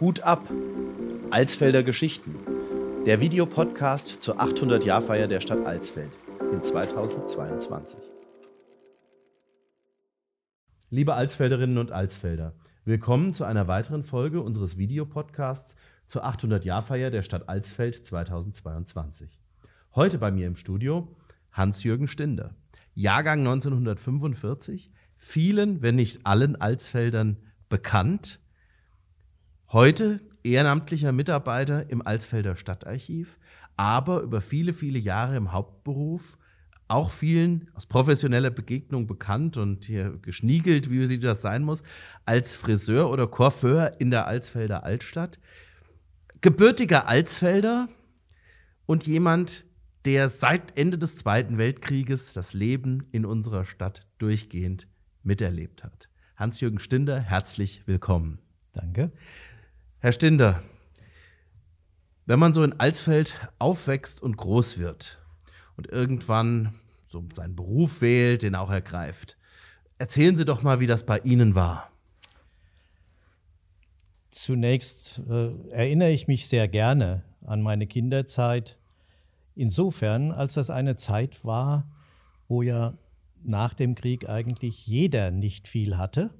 [0.00, 0.48] Hut ab!
[1.30, 2.34] Alsfelder Geschichten.
[3.06, 6.10] Der Videopodcast zur 800-Jahr-Feier der Stadt Alsfeld
[6.52, 8.00] in 2022.
[10.90, 12.54] Liebe Alsfelderinnen und Alsfelder,
[12.84, 15.76] willkommen zu einer weiteren Folge unseres Videopodcasts
[16.08, 19.40] zur 800-Jahr-Feier der Stadt Alsfeld 2022.
[19.94, 21.16] Heute bei mir im Studio
[21.52, 22.56] Hans-Jürgen Stinder,
[22.94, 27.36] Jahrgang 1945, vielen, wenn nicht allen Alsfeldern
[27.68, 28.41] bekannt.
[29.72, 33.38] Heute ehrenamtlicher Mitarbeiter im Alsfelder Stadtarchiv,
[33.74, 36.36] aber über viele, viele Jahre im Hauptberuf,
[36.88, 41.82] auch vielen aus professioneller Begegnung bekannt und hier geschniegelt, wie sie das sein muss,
[42.26, 45.38] als Friseur oder Coiffeur in der Alsfelder Altstadt.
[46.42, 47.88] Gebürtiger Alsfelder
[48.84, 49.64] und jemand,
[50.04, 54.86] der seit Ende des Zweiten Weltkrieges das Leben in unserer Stadt durchgehend
[55.22, 56.10] miterlebt hat.
[56.36, 58.38] Hans-Jürgen Stinder, herzlich willkommen.
[58.74, 59.12] Danke.
[60.02, 60.64] Herr Stinder,
[62.26, 65.20] wenn man so in Alsfeld aufwächst und groß wird
[65.76, 66.74] und irgendwann
[67.06, 69.36] so seinen Beruf wählt, den auch ergreift,
[69.98, 71.88] erzählen Sie doch mal, wie das bei Ihnen war.
[74.30, 78.78] Zunächst äh, erinnere ich mich sehr gerne an meine Kinderzeit,
[79.54, 81.88] insofern, als das eine Zeit war,
[82.48, 82.94] wo ja
[83.44, 86.30] nach dem Krieg eigentlich jeder nicht viel hatte.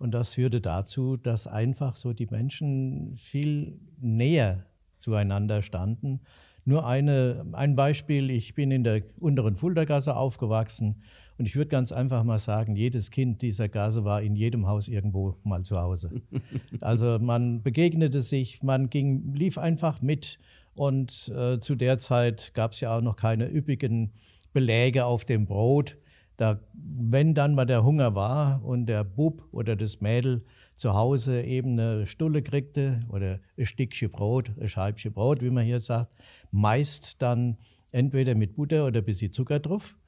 [0.00, 4.64] Und das führte dazu, dass einfach so die Menschen viel näher
[4.96, 6.20] zueinander standen.
[6.64, 11.02] Nur eine, ein Beispiel, ich bin in der unteren Fuldergasse aufgewachsen
[11.36, 14.88] und ich würde ganz einfach mal sagen, jedes Kind dieser Gasse war in jedem Haus
[14.88, 16.22] irgendwo mal zu Hause.
[16.80, 20.38] Also man begegnete sich, man ging, lief einfach mit
[20.74, 24.12] und äh, zu der Zeit gab es ja auch noch keine üppigen
[24.54, 25.98] Beläge auf dem Brot.
[26.40, 30.42] Da, wenn dann mal der Hunger war und der Bub oder das Mädel
[30.74, 35.66] zu Hause eben eine Stulle kriegte oder ein Stückchen Brot, ein Scheibchen Brot, wie man
[35.66, 36.10] hier sagt,
[36.50, 37.58] meist dann
[37.92, 39.98] entweder mit Butter oder ein bisschen Zucker drauf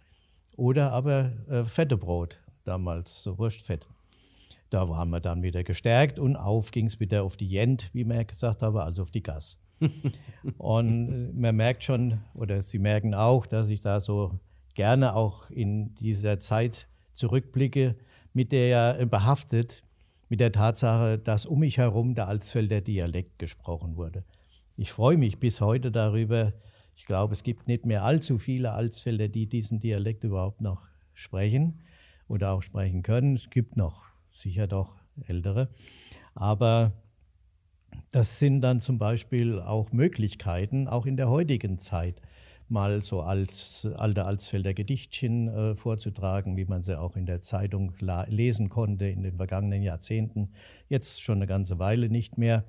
[0.56, 3.86] oder aber äh, fette Brot, damals so Wurstfett.
[4.70, 8.04] Da waren wir dann wieder gestärkt und auf ging es wieder auf die Jent, wie
[8.04, 9.58] man gesagt habe, also auf die Gas.
[10.56, 14.40] und äh, man merkt schon, oder Sie merken auch, dass ich da so
[14.74, 17.96] gerne auch in dieser Zeit zurückblicke,
[18.32, 19.84] mit der ja behaftet,
[20.28, 24.24] mit der Tatsache, dass um mich herum der Alsfelder Dialekt gesprochen wurde.
[24.76, 26.54] Ich freue mich bis heute darüber.
[26.96, 31.82] Ich glaube, es gibt nicht mehr allzu viele Alsfelder, die diesen Dialekt überhaupt noch sprechen
[32.28, 33.36] oder auch sprechen können.
[33.36, 34.96] Es gibt noch sicher doch
[35.26, 35.68] ältere.
[36.34, 36.92] Aber
[38.10, 42.20] das sind dann zum Beispiel auch Möglichkeiten, auch in der heutigen Zeit
[42.72, 47.92] mal so als alte Alsfelder Gedichtchen äh, vorzutragen, wie man sie auch in der Zeitung
[48.26, 50.48] lesen konnte in den vergangenen Jahrzehnten.
[50.88, 52.64] Jetzt schon eine ganze Weile nicht mehr.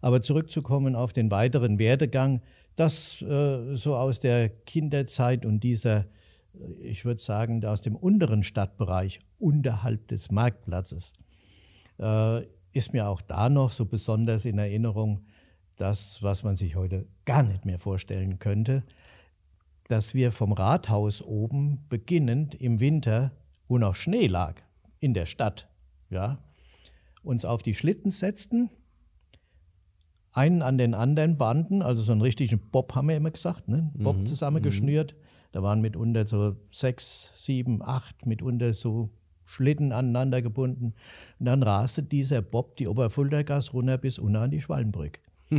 [0.00, 2.40] Aber zurückzukommen auf den weiteren Werdegang,
[2.76, 6.06] das äh, so aus der Kinderzeit und dieser,
[6.54, 11.12] äh, ich würde sagen, aus dem unteren Stadtbereich unterhalb des Marktplatzes,
[11.98, 15.26] äh, ist mir auch da noch so besonders in Erinnerung,
[15.76, 18.84] das, was man sich heute gar nicht mehr vorstellen könnte,
[19.90, 23.32] dass wir vom Rathaus oben beginnend im Winter,
[23.68, 24.54] wo noch Schnee lag,
[25.00, 25.68] in der Stadt,
[26.10, 26.38] ja,
[27.22, 28.70] uns auf die Schlitten setzten,
[30.32, 33.90] einen an den anderen banden, also so einen richtigen Bob haben wir immer gesagt, ne?
[33.94, 35.14] Bob mhm, zusammengeschnürt.
[35.14, 35.16] Mhm.
[35.52, 39.10] Da waren mitunter so sechs, sieben, acht, mitunter so
[39.44, 40.94] Schlitten aneinander gebunden.
[41.40, 45.18] Und dann raste dieser Bob die Oberfuldergasse runter bis unten an die Schwalmbrück.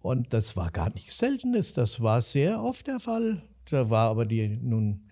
[0.00, 3.42] Und das war gar nichts Seltenes, das war sehr oft der Fall.
[3.70, 5.02] Da war aber die nun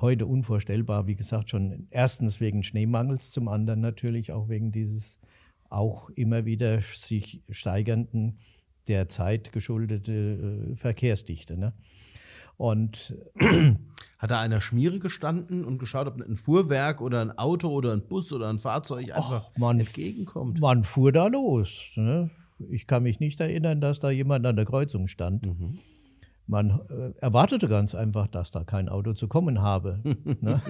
[0.00, 5.18] heute unvorstellbar, wie gesagt, schon erstens wegen Schneemangels, zum anderen natürlich auch wegen dieses
[5.70, 8.38] auch immer wieder sich steigernden,
[8.86, 11.56] der Zeit geschuldete äh, Verkehrsdichte.
[11.56, 11.72] Ne?
[12.56, 13.16] Und
[14.18, 18.06] hat da einer Schmiere gestanden und geschaut, ob ein Fuhrwerk oder ein Auto oder ein
[18.06, 20.60] Bus oder ein Fahrzeug einfach Och, man entgegenkommt?
[20.60, 21.90] Man fuhr da los.
[21.96, 22.30] Ne?
[22.70, 25.44] Ich kann mich nicht erinnern, dass da jemand an der Kreuzung stand.
[25.44, 25.78] Mhm.
[26.46, 30.00] Man äh, erwartete ganz einfach, dass da kein Auto zu kommen habe.
[30.40, 30.60] ne?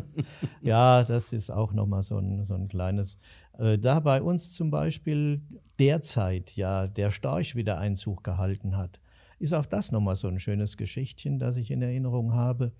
[0.60, 3.18] ja, das ist auch nochmal so ein, so ein kleines.
[3.58, 5.40] Äh, da bei uns zum Beispiel
[5.78, 9.00] derzeit ja der Storch wieder Einzug gehalten hat,
[9.38, 12.72] ist auch das nochmal so ein schönes Geschichtchen, das ich in Erinnerung habe.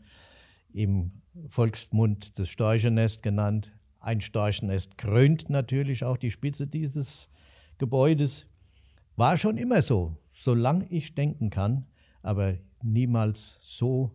[0.73, 1.11] im
[1.47, 3.71] Volksmund das Storchenest genannt.
[3.99, 7.29] Ein Storchenest krönt natürlich auch die Spitze dieses
[7.77, 8.45] Gebäudes.
[9.15, 11.85] War schon immer so, solange ich denken kann,
[12.21, 14.11] aber niemals so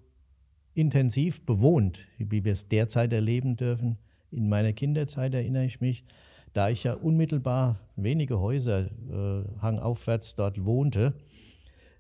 [0.74, 3.98] intensiv bewohnt, wie wir es derzeit erleben dürfen.
[4.30, 6.04] In meiner Kinderzeit erinnere ich mich,
[6.52, 11.14] da ich ja unmittelbar wenige Häuser äh, hangaufwärts dort wohnte,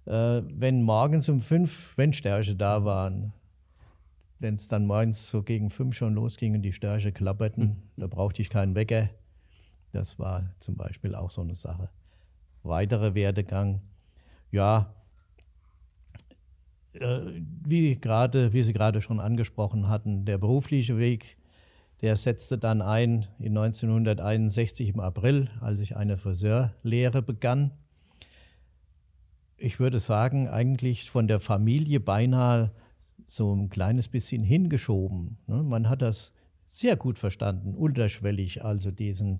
[0.04, 3.32] äh, wenn morgens um fünf, wenn Störche da waren,
[4.38, 7.76] wenn es dann morgens so gegen fünf schon losging und die Störche klapperten, mhm.
[7.96, 9.08] da brauchte ich keinen Wecker.
[9.92, 11.88] Das war zum Beispiel auch so eine Sache.
[12.62, 13.80] Weiterer Werdegang,
[14.50, 14.94] ja,
[16.94, 17.20] äh,
[17.64, 21.36] wie, grade, wie Sie gerade schon angesprochen hatten, der berufliche Weg,
[22.02, 27.70] der setzte dann ein in 1961 im April, als ich eine Friseurlehre begann.
[29.56, 32.72] Ich würde sagen, eigentlich von der Familie beinahe
[33.26, 35.38] so ein kleines bisschen hingeschoben.
[35.46, 35.62] Ne?
[35.62, 36.32] Man hat das
[36.66, 39.38] sehr gut verstanden, unterschwellig, also diesen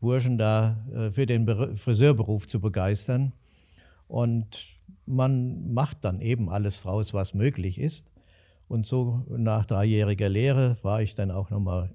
[0.00, 1.46] Burschen da äh, für den
[1.76, 3.32] Friseurberuf zu begeistern.
[4.06, 4.66] Und
[5.06, 8.09] man macht dann eben alles draus, was möglich ist.
[8.70, 11.92] Und so nach dreijähriger Lehre war ich dann auch nochmal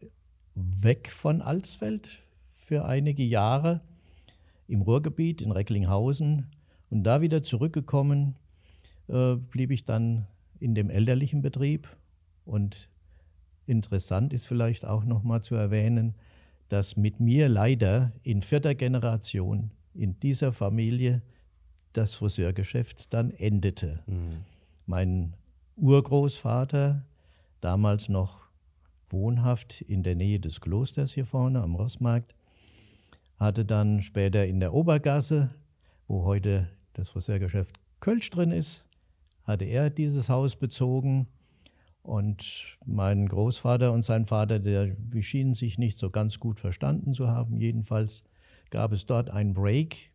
[0.56, 2.22] weg von Alsfeld
[2.58, 3.80] für einige Jahre
[4.68, 6.48] im Ruhrgebiet in Recklinghausen.
[6.90, 8.36] Und da wieder zurückgekommen,
[9.08, 10.28] äh, blieb ich dann
[10.60, 11.88] in dem elterlichen Betrieb.
[12.44, 12.90] Und
[13.66, 16.14] interessant ist vielleicht auch nochmal zu erwähnen,
[16.68, 21.22] dass mit mir leider in vierter Generation in dieser Familie
[21.94, 24.04] das Friseurgeschäft dann endete.
[24.08, 24.44] Mhm.
[24.86, 25.36] Mein
[25.78, 27.06] Urgroßvater,
[27.60, 28.46] damals noch
[29.10, 32.34] wohnhaft in der Nähe des Klosters hier vorne am Rossmarkt,
[33.38, 35.54] hatte dann später in der Obergasse,
[36.08, 38.88] wo heute das Friseurgeschäft Kölsch drin ist,
[39.44, 41.28] hatte er dieses Haus bezogen.
[42.02, 47.28] Und mein Großvater und sein Vater, der, schienen sich nicht so ganz gut verstanden zu
[47.28, 47.58] haben.
[47.58, 48.24] Jedenfalls
[48.70, 50.12] gab es dort einen Break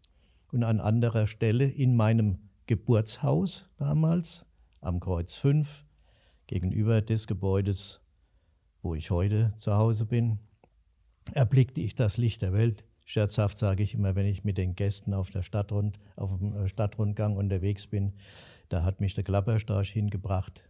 [0.52, 4.46] und an anderer Stelle in meinem Geburtshaus damals
[4.80, 5.84] am Kreuz 5
[6.46, 8.00] gegenüber des Gebäudes,
[8.82, 10.38] wo ich heute zu Hause bin,
[11.34, 12.84] erblickte ich das Licht der Welt.
[13.04, 16.68] Scherzhaft sage ich immer, wenn ich mit den Gästen auf, der Stadtrund, auf dem äh,
[16.68, 18.12] Stadtrundgang unterwegs bin,
[18.68, 20.64] da hat mich der Klapperstorch hingebracht,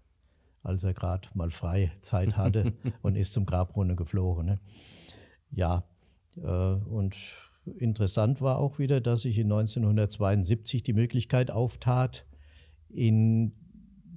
[0.62, 2.72] als er gerade mal frei Zeit hatte
[3.02, 4.46] und ist zum Grabrunde geflogen.
[4.46, 4.60] Ne?
[5.50, 5.84] Ja,
[6.36, 7.14] äh, und
[7.78, 12.24] interessant war auch wieder, dass sich in 1972 die Möglichkeit auftat,
[12.88, 13.52] in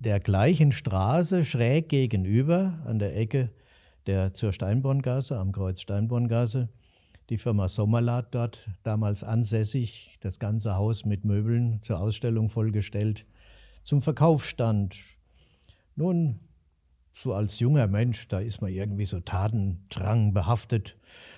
[0.03, 3.49] der gleichen Straße schräg gegenüber an der Ecke
[4.05, 6.67] der zur Steinborngasse, am Kreuz Steinborngasse,
[7.29, 13.25] die Firma Sommerlad dort damals ansässig, das ganze Haus mit Möbeln zur Ausstellung vollgestellt,
[13.83, 14.97] zum Verkauf stand.
[15.95, 16.41] Nun,
[17.13, 20.97] so als junger Mensch, da ist man irgendwie so Tatendrang behaftet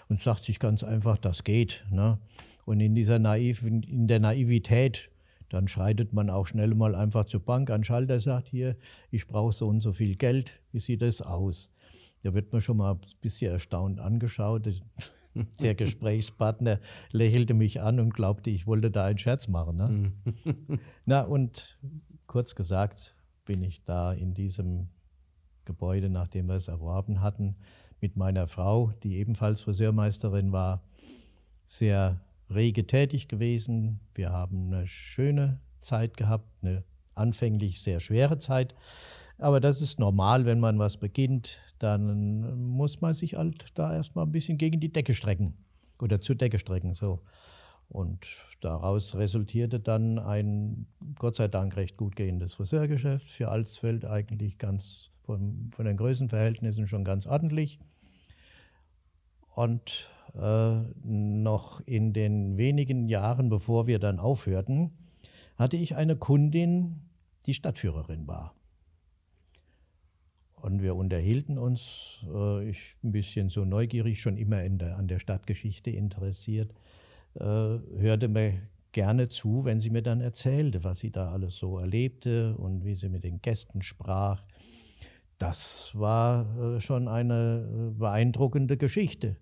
[0.10, 1.86] und sagt sich ganz einfach, das geht.
[1.92, 2.18] Ne?
[2.66, 5.12] Und in dieser Naiv, in der Naivität,
[5.56, 8.76] dann schreitet man auch schnell mal einfach zur Bank an Schalter, sagt hier,
[9.10, 11.72] ich brauche so und so viel Geld, wie sieht das aus?
[12.24, 14.68] Da wird man schon mal ein bisschen erstaunt angeschaut.
[15.62, 16.82] Der Gesprächspartner
[17.12, 19.78] lächelte mich an und glaubte, ich wollte da einen Scherz machen.
[19.78, 20.12] Ne?
[21.06, 21.80] Na, und
[22.28, 23.16] kurz gesagt
[23.46, 24.90] bin ich da in diesem
[25.64, 27.56] Gebäude, nachdem wir es erworben hatten,
[28.02, 30.84] mit meiner Frau, die ebenfalls Friseurmeisterin war,
[31.66, 34.00] sehr rege tätig gewesen.
[34.14, 36.84] Wir haben eine schöne Zeit gehabt, eine
[37.16, 38.76] anfänglich sehr schwere Zeit.
[39.38, 44.26] Aber das ist normal, wenn man was beginnt, dann muss man sich halt da erstmal
[44.26, 45.56] ein bisschen gegen die Decke strecken
[46.00, 46.94] oder zur Decke strecken.
[46.94, 47.22] So.
[47.90, 48.28] Und
[48.62, 50.88] daraus resultierte dann ein
[51.20, 56.88] Gott sei Dank recht gut gehendes Friseurgeschäft für Alsfeld, eigentlich ganz von, von den Größenverhältnissen
[56.88, 57.80] schon ganz ordentlich.
[59.56, 64.92] Und äh, noch in den wenigen Jahren, bevor wir dann aufhörten,
[65.56, 67.02] hatte ich eine Kundin,
[67.46, 68.56] die Stadtführerin war.
[70.56, 75.20] Und wir unterhielten uns, äh, ich ein bisschen so neugierig, schon immer der, an der
[75.20, 76.74] Stadtgeschichte interessiert,
[77.36, 78.54] äh, hörte mir
[78.92, 82.96] gerne zu, wenn sie mir dann erzählte, was sie da alles so erlebte und wie
[82.96, 84.42] sie mit den Gästen sprach.
[85.38, 89.36] Das war äh, schon eine äh, beeindruckende Geschichte.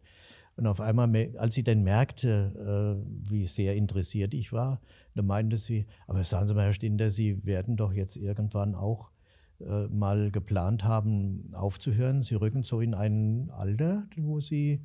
[0.56, 4.82] Und auf einmal, als sie dann merkte, äh, wie sehr interessiert ich war,
[5.16, 9.12] dann meinte sie, aber sagen Sie mal, Herr Stinder, Sie werden doch jetzt irgendwann auch
[9.60, 12.22] äh, mal geplant haben, aufzuhören.
[12.22, 14.82] Sie rücken so in ein Alter, wo Sie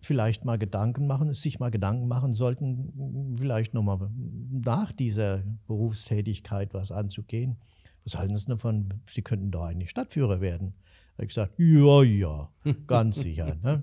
[0.00, 4.10] vielleicht mal Gedanken machen, sich mal Gedanken machen sollten, vielleicht nochmal
[4.50, 7.56] nach dieser Berufstätigkeit was anzugehen.
[8.04, 8.94] Was halten Sie davon?
[9.08, 10.74] Sie könnten doch eigentlich Stadtführer werden.
[11.16, 12.50] Da habe ich gesagt, ja, ja,
[12.86, 13.56] ganz sicher.
[13.62, 13.82] Ne?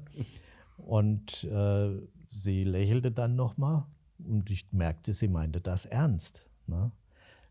[0.85, 1.99] Und äh,
[2.29, 3.85] sie lächelte dann nochmal
[4.19, 6.45] Und ich merkte, sie meinte das ernst.
[6.67, 6.91] Ne?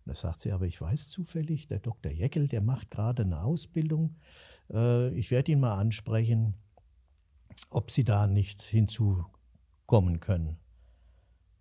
[0.06, 2.12] Da sagt sie, aber ich weiß zufällig, der Dr.
[2.12, 4.14] Jeckel, der macht gerade eine Ausbildung.
[4.72, 6.54] Äh, ich werde ihn mal ansprechen,
[7.70, 10.58] ob Sie da nicht hinzukommen können.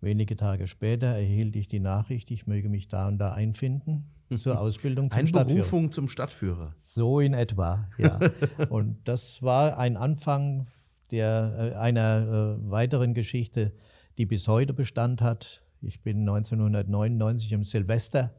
[0.00, 4.60] Wenige Tage später erhielt ich die Nachricht, ich möge mich da und da einfinden zur
[4.60, 5.90] Ausbildung zum Einberufung Stadtführer.
[5.90, 6.74] zum Stadtführer.
[6.78, 8.20] So in etwa, ja.
[8.68, 10.68] und das war ein Anfang
[11.10, 13.72] der, äh, einer äh, weiteren Geschichte,
[14.18, 15.62] die bis heute Bestand hat.
[15.80, 18.34] Ich bin 1999 im Silvester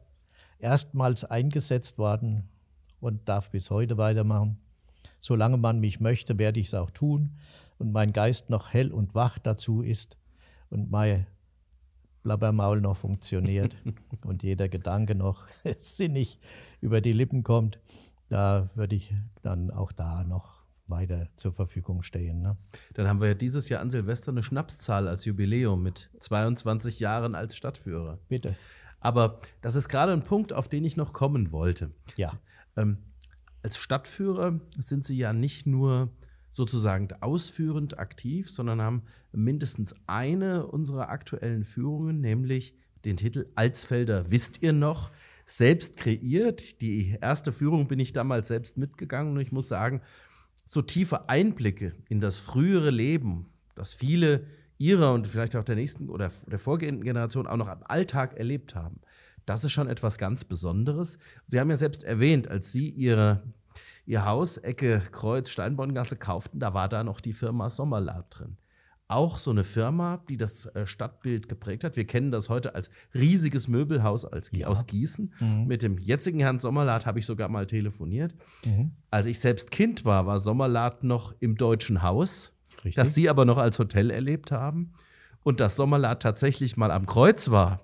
[0.58, 2.48] erstmals eingesetzt worden
[3.00, 4.58] und darf bis heute weitermachen.
[5.18, 7.36] Solange man mich möchte, werde ich es auch tun
[7.78, 10.16] und mein Geist noch hell und wach dazu ist
[10.70, 11.26] und mein
[12.22, 13.76] Blabbermaul noch funktioniert
[14.24, 15.46] und jeder Gedanke noch
[15.76, 16.40] sinnig
[16.80, 17.78] über die Lippen kommt,
[18.28, 20.55] da würde ich dann auch da noch
[20.88, 22.42] weiter zur Verfügung stehen.
[22.42, 22.56] Ne?
[22.94, 27.34] Dann haben wir ja dieses Jahr an Silvester eine Schnapszahl als Jubiläum mit 22 Jahren
[27.34, 28.18] als Stadtführer.
[28.28, 28.56] Bitte.
[29.00, 31.90] Aber das ist gerade ein Punkt, auf den ich noch kommen wollte.
[32.16, 32.32] Ja.
[32.76, 32.98] Ähm,
[33.62, 36.10] als Stadtführer sind Sie ja nicht nur
[36.52, 39.02] sozusagen ausführend aktiv, sondern haben
[39.32, 42.74] mindestens eine unserer aktuellen Führungen, nämlich
[43.04, 45.10] den Titel Alsfelder wisst ihr noch,
[45.44, 46.80] selbst kreiert.
[46.80, 50.00] Die erste Führung bin ich damals selbst mitgegangen und ich muss sagen,
[50.66, 54.46] so tiefe Einblicke in das frühere Leben, das viele
[54.78, 58.74] ihrer und vielleicht auch der nächsten oder der vorgehenden Generation auch noch am Alltag erlebt
[58.74, 59.00] haben.
[59.46, 61.18] Das ist schon etwas ganz Besonderes.
[61.46, 63.42] Sie haben ja selbst erwähnt, als Sie Ihre
[64.06, 68.56] ihr Haus, Ecke Kreuz, Steinborngasse kauften, da war da noch die Firma Sommerlab drin.
[69.08, 71.96] Auch so eine Firma, die das äh, Stadtbild geprägt hat.
[71.96, 74.66] Wir kennen das heute als riesiges Möbelhaus als, ja.
[74.66, 75.32] aus Gießen.
[75.38, 75.66] Mhm.
[75.66, 78.34] Mit dem jetzigen Herrn Sommerlath habe ich sogar mal telefoniert.
[78.64, 78.92] Mhm.
[79.10, 82.96] Als ich selbst Kind war, war Sommerlath noch im Deutschen Haus, Richtig.
[82.96, 84.92] das Sie aber noch als Hotel erlebt haben.
[85.44, 87.82] Und dass Sommerlath tatsächlich mal am Kreuz war,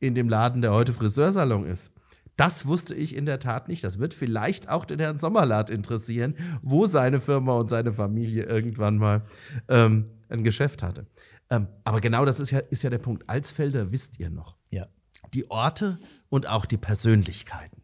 [0.00, 1.92] in dem Laden, der heute Friseursalon ist.
[2.36, 3.84] Das wusste ich in der Tat nicht.
[3.84, 8.96] Das wird vielleicht auch den Herrn Sommerlath interessieren, wo seine Firma und seine Familie irgendwann
[8.96, 9.22] mal
[9.68, 11.06] ähm, ein Geschäft hatte.
[11.50, 13.28] Ähm, aber genau das ist ja, ist ja der Punkt.
[13.28, 14.56] Alsfelder wisst ihr noch.
[14.70, 14.88] Ja.
[15.34, 15.98] Die Orte
[16.28, 17.82] und auch die Persönlichkeiten.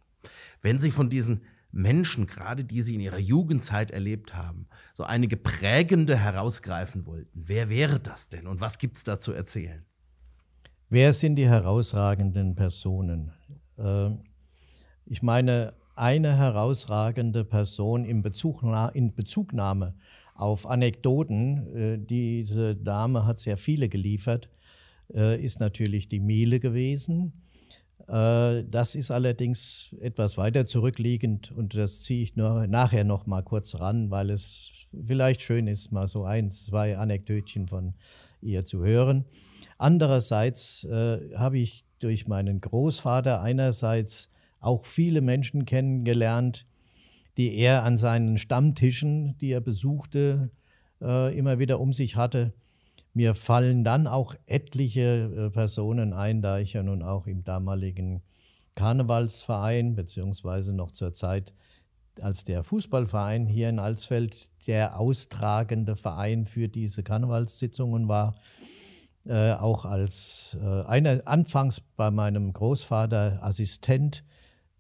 [0.63, 5.37] Wenn Sie von diesen Menschen, gerade die Sie in Ihrer Jugendzeit erlebt haben, so einige
[5.37, 9.85] prägende herausgreifen wollten, wer wäre das denn und was gibt es da zu erzählen?
[10.89, 13.33] Wer sind die herausragenden Personen?
[13.77, 14.25] Ähm,
[15.05, 19.95] ich meine, eine herausragende Person in, Bezugna in Bezugnahme
[20.39, 24.49] auf Anekdoten, äh, diese Dame hat sehr viele geliefert,
[25.13, 27.33] äh, ist natürlich die Miele gewesen.
[28.07, 33.43] Äh, das ist allerdings etwas weiter zurückliegend und das ziehe ich nur nachher noch mal
[33.43, 37.95] kurz ran, weil es vielleicht schön ist, mal so ein, zwei Anekdötchen von
[38.41, 39.25] ihr zu hören.
[39.77, 44.31] Andererseits habe ich durch meinen Großvater einerseits
[44.61, 46.68] auch viele Menschen kennengelernt,
[47.39, 50.51] die er an seinen Stammtischen, die er besuchte,
[51.01, 52.53] äh, immer wieder um sich hatte.
[53.15, 58.23] Mir fallen dann auch etliche äh, Personen ein, da ich ja nun auch im damaligen
[58.75, 61.55] Karnevalsverein, beziehungsweise noch zur Zeit,
[62.21, 68.35] als der Fußballverein hier in Alsfeld der austragende Verein für diese Karnevalssitzungen war,
[69.27, 74.25] äh, auch als äh, einer anfangs bei meinem Großvater Assistent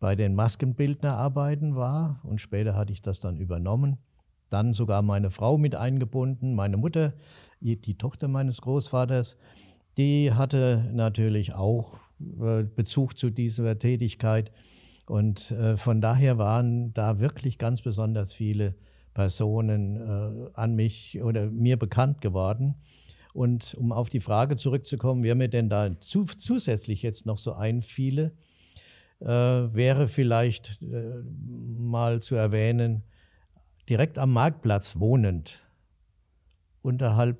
[0.00, 3.98] bei den Maskenbildnerarbeiten war und später hatte ich das dann übernommen.
[4.50, 7.14] Dann sogar meine Frau mit eingebunden, meine Mutter,
[7.60, 9.36] die Tochter meines Großvaters,
[9.98, 11.98] die hatte natürlich auch
[12.40, 14.52] äh, Bezug zu dieser Tätigkeit.
[15.06, 18.74] Und äh, von daher waren da wirklich ganz besonders viele
[19.12, 22.76] Personen äh, an mich oder mir bekannt geworden.
[23.34, 28.26] Und um auf die Frage zurückzukommen, wer mir denn da zusätzlich jetzt noch so einfiele,
[28.26, 28.47] äh,
[29.26, 31.22] wäre vielleicht äh,
[31.78, 33.02] mal zu erwähnen,
[33.88, 35.60] direkt am Marktplatz wohnend,
[36.82, 37.38] unterhalb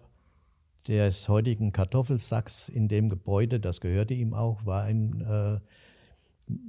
[0.89, 5.61] des heutigen Kartoffelsacks in dem Gebäude, das gehörte ihm auch, war ein äh,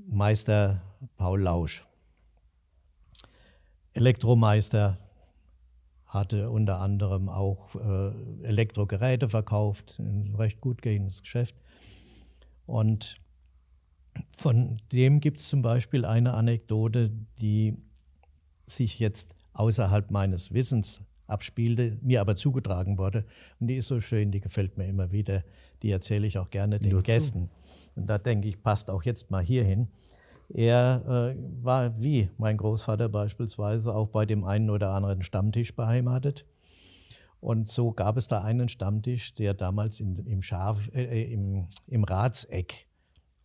[0.07, 0.81] Meister
[1.17, 1.85] Paul Lausch.
[3.93, 4.97] Elektromeister,
[6.09, 11.55] hatte unter anderem auch äh, Elektrogeräte verkauft, ein recht gut gehendes Geschäft.
[12.65, 13.21] Und
[14.35, 17.11] von dem gibt es zum Beispiel eine Anekdote,
[17.41, 17.77] die
[18.65, 23.25] sich jetzt außerhalb meines Wissens abspielte, mir aber zugetragen wurde.
[23.59, 25.43] Und die ist so schön, die gefällt mir immer wieder.
[25.83, 27.49] Die erzähle ich auch gerne den Nur Gästen.
[27.49, 27.99] Zu.
[28.01, 29.87] Und da denke ich, passt auch jetzt mal hierhin.
[30.51, 36.45] Er äh, war wie mein Großvater beispielsweise auch bei dem einen oder anderen Stammtisch beheimatet.
[37.39, 42.03] Und so gab es da einen Stammtisch, der damals in, im, Schaf, äh, im, im
[42.03, 42.87] Ratseck,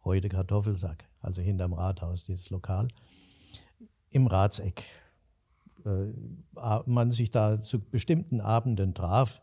[0.05, 2.89] heute Kartoffelsack, also hinterm Rathaus, dieses Lokal,
[4.11, 4.85] im Ratseck,
[5.85, 6.13] äh,
[6.87, 9.43] man sich da zu bestimmten Abenden traf.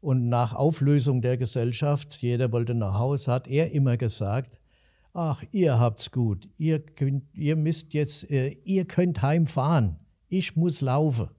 [0.00, 4.60] Und nach Auflösung der Gesellschaft, jeder wollte nach Hause, hat er immer gesagt,
[5.12, 10.80] ach, ihr habt's gut, ihr, könnt, ihr müsst jetzt, äh, ihr könnt heimfahren, ich muss
[10.80, 11.30] laufen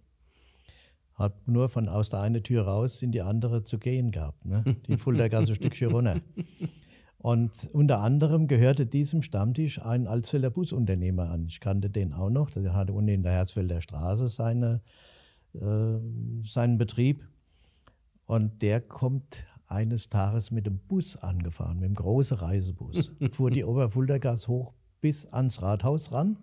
[1.20, 4.64] hat nur von aus der einen Tür raus in die andere zu gehen gehabt, ne?
[4.88, 6.22] die Fuldagasse Stückchen runter.
[7.20, 11.48] Und unter anderem gehörte diesem Stammtisch ein Alsfelder Busunternehmer an.
[11.48, 12.50] Ich kannte den auch noch.
[12.50, 14.82] Der hatte unten in der Herzfelder Straße seine,
[15.54, 16.00] äh,
[16.44, 17.28] seinen Betrieb.
[18.26, 23.12] Und der kommt eines Tages mit dem Bus angefahren, mit dem großen Reisebus.
[23.32, 26.38] Fuhr die Oberfuldergasse hoch bis ans Rathaus ran.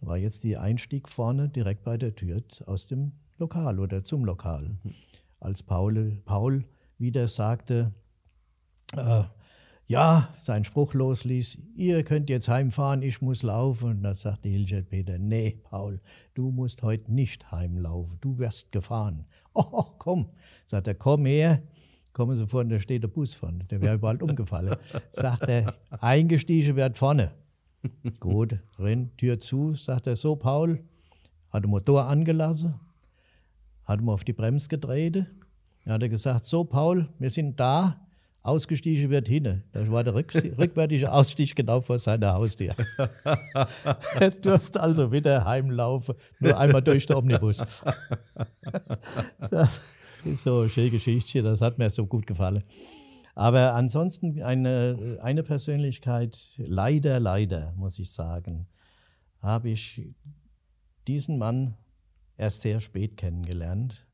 [0.00, 4.24] Da war jetzt die Einstieg vorne direkt bei der Tür aus dem Lokal oder zum
[4.24, 4.78] Lokal.
[4.82, 4.94] Mhm.
[5.40, 6.64] Als Paul, Paul
[6.96, 7.92] wieder sagte,
[8.96, 9.24] äh,
[9.88, 13.90] ja, sein Spruch losließ, ihr könnt jetzt heimfahren, ich muss laufen.
[13.90, 16.00] Und da sagte Hilgert Peter, nee, Paul,
[16.34, 19.24] du musst heute nicht heimlaufen, du wirst gefahren.
[19.60, 20.28] Oh, komm,
[20.66, 21.64] sagt er, komm her,
[22.12, 24.76] kommen Sie vorne, da steht der Bus vorne, der wäre bald umgefallen.
[25.10, 27.32] Sagt er, eingestiegen wird vorne.
[28.20, 30.84] Gut, renn, Tür zu, sagt er, so Paul,
[31.50, 32.78] hat den Motor angelassen,
[33.84, 35.26] hat ihm auf die Bremse gedreht.
[35.84, 38.07] Dann hat er gesagt, so Paul, wir sind da,
[38.48, 39.62] ausgestiegen wird hinne.
[39.72, 42.74] Das war der rückwärtige Ausstieg genau vor seiner Haustür.
[44.18, 47.58] er durfte also wieder heimlaufen, nur einmal durch den Omnibus.
[49.50, 49.82] das
[50.24, 52.64] ist so eine schöne Geschichte, das hat mir so gut gefallen.
[53.34, 58.66] Aber ansonsten eine, eine Persönlichkeit, leider, leider, muss ich sagen,
[59.40, 60.08] habe ich
[61.06, 61.76] diesen Mann
[62.36, 64.07] erst sehr spät kennengelernt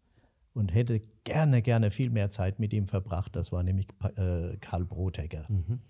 [0.54, 3.36] und hätte gerne, gerne viel mehr Zeit mit ihm verbracht.
[3.36, 5.46] Das war nämlich äh, Karl Brotegger.
[5.48, 5.80] Mhm.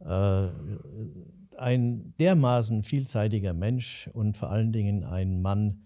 [0.00, 0.48] Äh,
[1.58, 5.82] ein dermaßen vielseitiger Mensch und vor allen Dingen ein Mann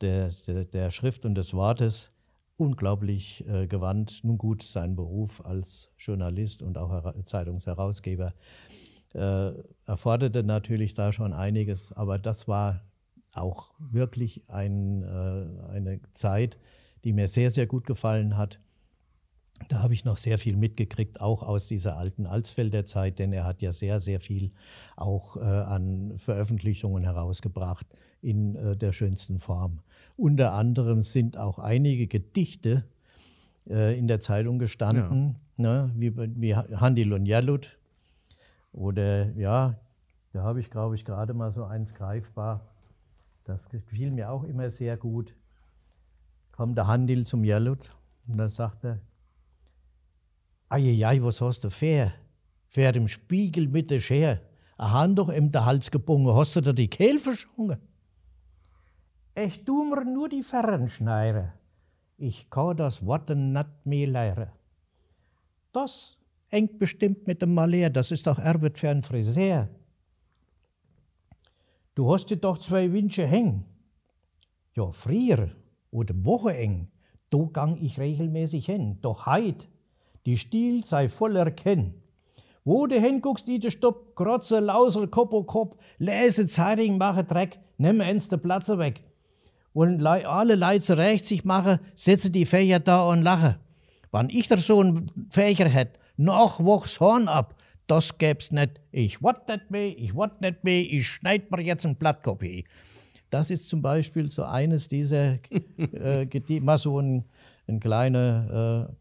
[0.00, 2.12] der, der, der Schrift und des Wortes,
[2.56, 4.20] unglaublich äh, gewandt.
[4.22, 8.34] Nun gut, sein Beruf als Journalist und auch Zeitungsherausgeber
[9.84, 12.80] erforderte natürlich da schon einiges, aber das war
[13.34, 16.56] auch wirklich ein, eine Zeit,
[17.04, 18.60] die mir sehr, sehr gut gefallen hat.
[19.68, 23.44] Da habe ich noch sehr viel mitgekriegt, auch aus dieser alten Alsfelder Zeit, denn er
[23.44, 24.50] hat ja sehr, sehr viel
[24.96, 27.86] auch äh, an Veröffentlichungen herausgebracht
[28.20, 29.80] in äh, der schönsten Form.
[30.16, 32.84] Unter anderem sind auch einige Gedichte
[33.68, 35.84] äh, in der Zeitung gestanden, ja.
[35.84, 37.78] ne, wie, wie Handil und Jalut.
[38.72, 39.78] Oder ja,
[40.32, 42.66] da habe ich, glaube ich, gerade mal so eins greifbar.
[43.44, 45.34] Das gefiel mir auch immer sehr gut.
[46.62, 47.90] Kommt der Handel zum Jalut
[48.28, 49.00] und dann sagt er,
[50.68, 52.12] Eieiei, was hast du für?
[52.68, 54.42] Für im Spiegel mit der Schere.
[54.76, 57.78] A Hand doch im der Hals gebungen, hast du da die Kehl verschlungen?
[59.34, 61.54] Ich tu mir nur die Ferren schneire.
[62.16, 64.52] Ich kann das Worten nicht mehr lehren.
[65.72, 69.68] Das hängt bestimmt mit dem Maler, das ist doch Erbet für einen Friseur.
[71.96, 73.64] Du hast dir doch zwei Wünsche hängen.
[74.76, 75.50] Ja, früher
[75.92, 76.88] oder Wochenende,
[77.30, 78.98] da gang ich regelmäßig hin.
[79.02, 79.68] Doch heut,
[80.26, 81.94] die Stil sei voller Kenn.
[82.64, 88.00] Wo du hinguckst, die Stopp, Krotze, Lausel, Kopf o Kopf, lese Zeitung, mache Dreck, nimm
[88.00, 89.02] eins der Platze weg.
[89.72, 93.58] Und alle Leute recht sich mache, setze die Fächer da und lache.
[94.10, 98.80] Wann ich da so ein Fächer hätt, noch wochs Horn ab, das gäb's nicht.
[98.92, 102.64] Ich wat nicht mehr, ich wat nicht mehr, ich schneid mir jetzt ein Blattkopie.
[103.32, 105.38] Das ist zum Beispiel so eines dieser,
[105.78, 107.24] äh, mal so ein,
[107.66, 108.94] ein kleiner äh,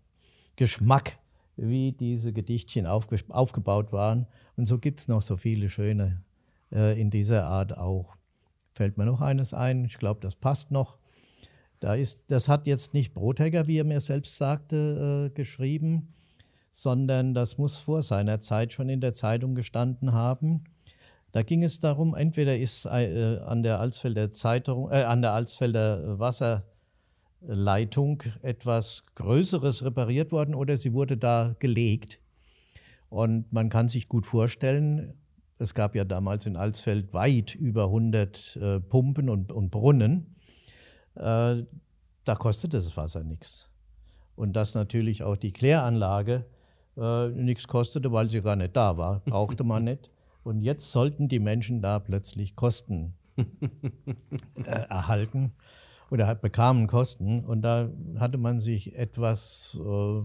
[0.56, 1.18] Geschmack,
[1.58, 4.28] wie diese Gedichtchen aufgebaut waren.
[4.56, 6.24] Und so gibt es noch so viele schöne
[6.72, 8.16] äh, in dieser Art auch.
[8.72, 10.98] Fällt mir noch eines ein, ich glaube, das passt noch.
[11.82, 16.14] Da ist, das hat jetzt nicht Brothegger, wie er mir selbst sagte, äh, geschrieben,
[16.72, 20.64] sondern das muss vor seiner Zeit schon in der Zeitung gestanden haben.
[21.32, 26.20] Da ging es darum, entweder ist äh, an der Alsfelder Zeitung, äh, an der Alsfelder
[26.20, 32.20] Wasserleitung etwas Größeres repariert worden oder sie wurde da gelegt.
[33.10, 35.14] Und man kann sich gut vorstellen,
[35.58, 40.36] es gab ja damals in Alsfeld weit über 100 äh, Pumpen und, und Brunnen.
[41.16, 41.64] Äh,
[42.24, 43.68] da kostete das Wasser nichts.
[44.36, 46.46] Und dass natürlich auch die Kläranlage
[46.98, 49.22] äh, nichts kostete, weil sie gar nicht da war.
[49.26, 50.10] Brauchte man nicht.
[50.44, 55.54] Und jetzt sollten die Menschen da plötzlich Kosten äh, erhalten.
[56.12, 57.46] oder bekamen Kosten.
[57.46, 60.22] Und da hatte man sich etwas, äh,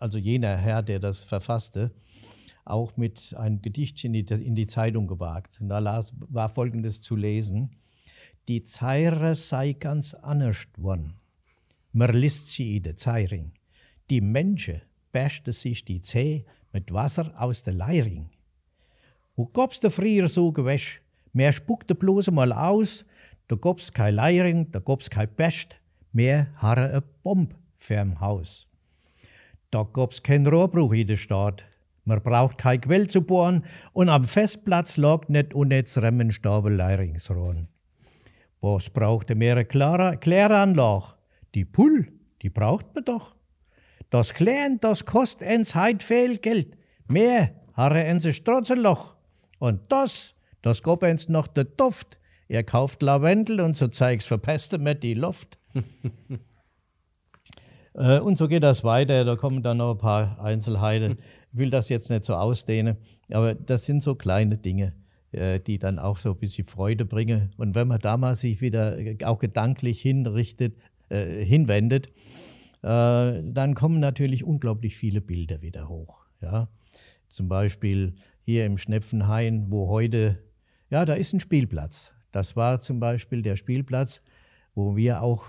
[0.00, 1.92] also jener Herr, der das verfasste,
[2.64, 5.60] auch mit einem Gedichtchen in die, in die Zeitung gewagt.
[5.60, 7.76] Und da las, war Folgendes zu lesen.
[8.48, 11.14] Die Zeire sei ganz anders worden.
[11.92, 13.52] Man liest sie in der Zeiring.
[14.08, 14.80] Die Menschen
[15.12, 18.30] bäschte sich die Zeh mit Wasser aus der Leiring.
[19.36, 21.00] Wo gab's da früher so gewäsch?
[21.32, 23.04] Mehr spuckte bloß mal aus,
[23.48, 25.80] da gab's kein Leiring, da gab's kein Best,
[26.12, 28.66] mehr harre a Bomb fürm Haus.
[29.70, 31.64] Da gab's kein Rohrbruch in der Stadt.
[32.04, 37.68] Man braucht kein Quell zu bohren und am Festplatz lag nicht unnetz Remmenstapel Leiringsrohren.
[38.60, 41.14] Was brauchte mehr klare Kläranlage?
[41.54, 42.12] Die Pull,
[42.42, 43.36] die braucht man doch.
[44.10, 46.76] Das Klären, das kostet ens heit viel Geld.
[47.06, 49.14] Mehr harre ens Strotzenloch.
[49.60, 52.18] Und das, das gab ens noch der Duft.
[52.48, 55.58] Er kauft Lavendel und so zeig's verpestet mir die Luft.
[57.94, 59.24] äh, und so geht das weiter.
[59.24, 61.18] Da kommen dann noch ein paar Einzelheiten.
[61.52, 62.96] Ich will das jetzt nicht so ausdehnen,
[63.30, 64.94] aber das sind so kleine Dinge,
[65.30, 67.52] äh, die dann auch so ein bisschen Freude bringen.
[67.56, 70.74] Und wenn man da mal sich wieder auch gedanklich hinrichtet,
[71.10, 72.08] äh, hinwendet,
[72.82, 76.24] äh, dann kommen natürlich unglaublich viele Bilder wieder hoch.
[76.40, 76.68] Ja?
[77.28, 78.14] Zum Beispiel
[78.50, 80.38] hier im Schnepfenhain, wo heute,
[80.90, 82.12] ja, da ist ein Spielplatz.
[82.32, 84.22] Das war zum Beispiel der Spielplatz,
[84.74, 85.44] wo wir auch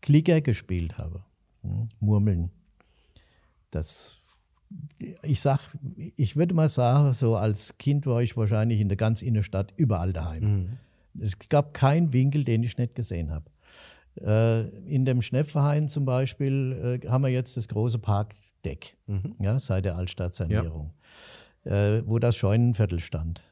[0.00, 1.22] Klicker gespielt haben.
[1.62, 2.50] Hm, Murmeln.
[3.70, 4.18] Das,
[5.22, 5.60] ich sag,
[6.16, 10.12] ich würde mal sagen, so als Kind war ich wahrscheinlich in der ganz Innenstadt überall
[10.12, 10.42] daheim.
[10.42, 10.78] Mhm.
[11.20, 13.50] Es gab keinen Winkel, den ich nicht gesehen habe.
[14.20, 19.36] Äh, in dem Schnepferhain zum Beispiel äh, haben wir jetzt das große Parkdeck, mhm.
[19.40, 21.01] ja, seit der Altstadtsanierung, ja.
[21.64, 23.42] Äh, wo das Scheunenviertel stand.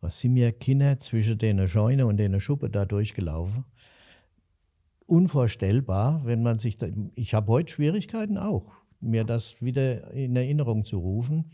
[0.00, 3.64] Was sind mir Kinder zwischen den Scheune und den Schuppe da durchgelaufen?
[5.06, 10.84] Unvorstellbar, wenn man sich da, ich habe heute Schwierigkeiten auch, mir das wieder in Erinnerung
[10.84, 11.50] zu rufen.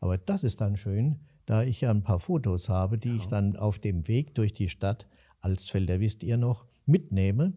[0.00, 3.16] Aber das ist dann schön, da ich ja ein paar Fotos habe, die ja.
[3.16, 5.06] ich dann auf dem Weg durch die Stadt
[5.40, 7.54] Alsfelder, wisst ihr noch, mitnehme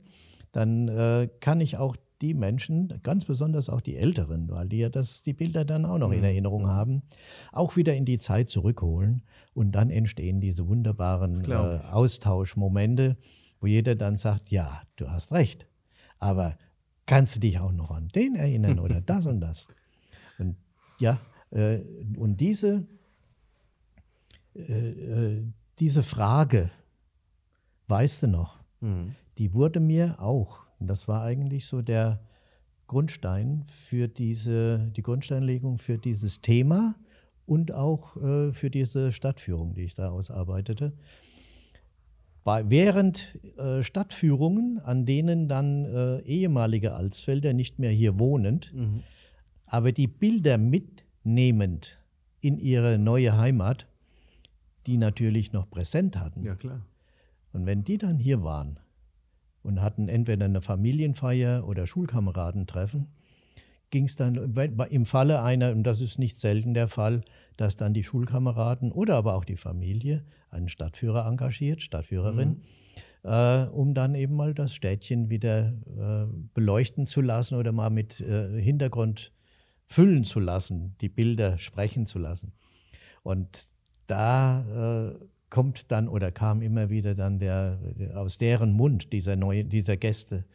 [0.52, 4.90] dann äh, kann ich auch die Menschen, ganz besonders auch die Älteren, weil die ja
[4.90, 6.26] das, die Bilder dann auch noch in mhm.
[6.26, 7.04] Erinnerung haben,
[7.52, 9.24] auch wieder in die Zeit zurückholen.
[9.54, 13.18] Und dann entstehen diese wunderbaren äh, Austauschmomente,
[13.60, 15.68] wo jeder dann sagt, ja, du hast recht,
[16.20, 16.58] aber
[17.06, 19.68] kannst du dich auch noch an den erinnern oder das und das?
[20.38, 20.56] Und
[21.00, 21.20] ja,
[21.52, 21.80] äh,
[22.18, 22.88] und diese,
[24.56, 25.44] äh, äh,
[25.80, 26.72] diese Frage,
[27.88, 32.22] weißt du noch, mhm die wurde mir auch, und das war eigentlich so der
[32.88, 36.96] Grundstein für diese, die Grundsteinlegung für dieses Thema
[37.46, 40.94] und auch äh, für diese Stadtführung, die ich da ausarbeitete.
[42.44, 49.04] Bei, während äh, Stadtführungen, an denen dann äh, ehemalige Alsfelder nicht mehr hier wohnend, mhm.
[49.66, 52.00] aber die Bilder mitnehmend
[52.42, 53.88] in ihre neue Heimat,
[54.88, 56.44] die natürlich noch präsent hatten.
[56.44, 56.86] Ja, klar.
[57.52, 58.80] Und wenn die dann hier waren,
[59.64, 63.08] und hatten entweder eine Familienfeier oder Schulkameradentreffen,
[63.90, 64.36] ging es dann
[64.90, 67.22] im Falle einer, und das ist nicht selten der Fall,
[67.58, 72.62] dass dann die Schulkameraden oder aber auch die Familie einen Stadtführer engagiert, Stadtführerin,
[73.24, 73.30] mhm.
[73.30, 78.22] äh, um dann eben mal das Städtchen wieder äh, beleuchten zu lassen oder mal mit
[78.22, 79.34] äh, Hintergrund
[79.86, 82.54] füllen zu lassen, die Bilder sprechen zu lassen.
[83.24, 83.66] Und
[84.06, 87.80] da äh, kommt dann oder kam immer wieder dann der,
[88.16, 90.46] aus deren Mund dieser neue, dieser Gäste,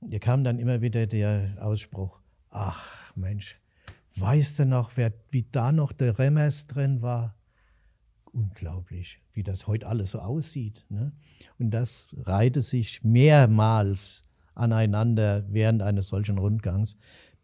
[0.00, 2.20] der kam dann immer wieder der Ausspruch:
[2.50, 3.58] Ach Mensch,
[4.16, 7.34] weißt du noch, wer, wie da noch der Remmers drin war?
[8.32, 10.84] Unglaublich, wie das heute alles so aussieht.
[10.90, 11.12] Ne?
[11.58, 14.24] Und das reihte sich mehrmals
[14.54, 16.96] aneinander während eines solchen Rundgangs.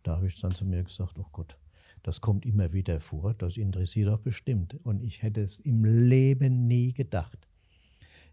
[0.02, 1.56] Da habe ich dann zu mir gesagt: Oh Gott,
[2.04, 4.76] das kommt immer wieder vor, das interessiert doch bestimmt.
[4.84, 7.48] Und ich hätte es im Leben nie gedacht,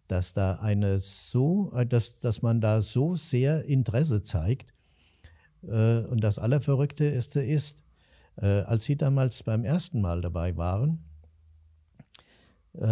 [0.10, 4.74] dass da eine so, äh, dass, dass man da so sehr Interesse zeigt.
[5.64, 7.82] Äh, und das Allerverrückteste ist,
[8.36, 11.06] äh, als Sie damals beim ersten Mal dabei waren,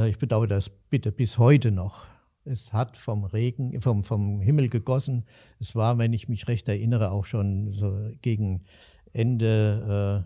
[0.10, 2.06] ich bedauere das bitte bis heute noch.
[2.44, 5.24] Es hat vom Regen, vom, vom Himmel gegossen.
[5.58, 8.66] Es war, wenn ich mich recht erinnere, auch schon so gegen
[9.14, 10.26] Ende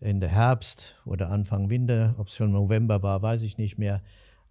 [0.00, 4.02] Ende Herbst oder Anfang Winter, ob es schon November war, weiß ich nicht mehr.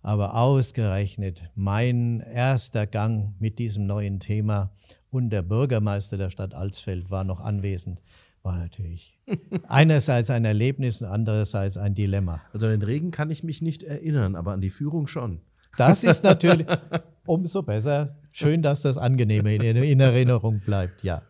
[0.02, 4.72] Aber ausgerechnet mein erster Gang mit diesem neuen Thema
[5.12, 8.02] und der Bürgermeister der Stadt Alsfeld war noch anwesend,
[8.42, 9.18] war natürlich
[9.68, 12.42] einerseits ein Erlebnis und andererseits ein Dilemma.
[12.52, 15.40] Also an den Regen kann ich mich nicht erinnern, aber an die Führung schon.
[15.78, 16.68] Das ist natürlich
[17.26, 18.18] umso besser.
[18.32, 21.22] Schön, dass das angenehm in, in Erinnerung bleibt, ja.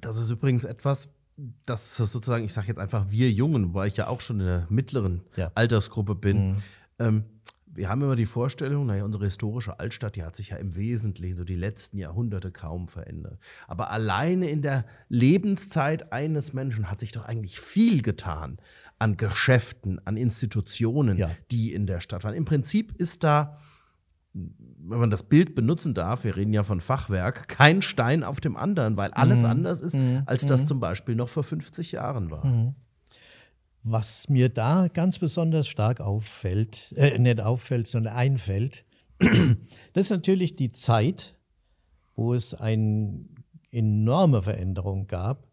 [0.00, 1.08] Das ist übrigens etwas,
[1.66, 4.66] das sozusagen, ich sage jetzt einfach wir Jungen, wobei ich ja auch schon in der
[4.70, 5.50] mittleren ja.
[5.54, 6.52] Altersgruppe bin.
[6.52, 6.56] Mhm.
[6.98, 7.24] Ähm,
[7.66, 11.36] wir haben immer die Vorstellung, naja, unsere historische Altstadt, die hat sich ja im Wesentlichen
[11.36, 13.40] so die letzten Jahrhunderte kaum verändert.
[13.66, 18.58] Aber alleine in der Lebenszeit eines Menschen hat sich doch eigentlich viel getan
[19.00, 21.30] an Geschäften, an Institutionen, ja.
[21.50, 22.34] die in der Stadt waren.
[22.34, 23.58] Im Prinzip ist da
[24.34, 28.56] wenn man das Bild benutzen darf, wir reden ja von Fachwerk, kein Stein auf dem
[28.56, 29.48] anderen, weil alles mhm.
[29.48, 30.22] anders ist, mhm.
[30.26, 30.66] als das mhm.
[30.66, 32.44] zum Beispiel noch vor 50 Jahren war.
[32.44, 32.74] Mhm.
[33.84, 38.84] Was mir da ganz besonders stark auffällt, äh, nicht auffällt, sondern einfällt,
[39.18, 41.36] das ist natürlich die Zeit,
[42.16, 43.24] wo es eine
[43.70, 45.46] enorme Veränderung gab,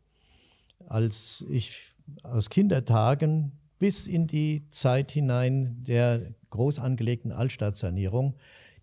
[0.87, 8.35] als ich aus Kindertagen bis in die Zeit hinein der groß angelegten Altstadtsanierung